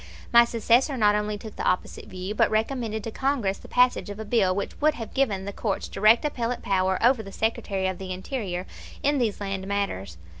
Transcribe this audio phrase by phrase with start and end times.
[0.33, 4.17] My successor not only took the opposite view, but recommended to Congress the passage of
[4.19, 7.99] a bill which would have given the courts direct appellate power over the Secretary of
[7.99, 8.65] the Interior
[9.03, 10.17] in these land matters.